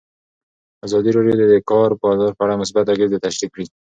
ازادي 0.85 1.09
راډیو 1.17 1.35
د 1.39 1.43
د 1.53 1.55
کار 1.69 1.89
بازار 2.03 2.31
په 2.35 2.41
اړه 2.45 2.59
مثبت 2.61 2.85
اغېزې 2.93 3.23
تشریح 3.25 3.49
کړي. 3.53 3.65